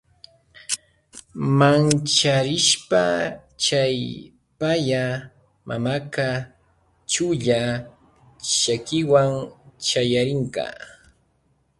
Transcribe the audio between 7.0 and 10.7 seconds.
chulla chakiwan chayarirka.